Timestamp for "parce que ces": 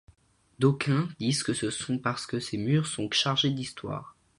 1.99-2.57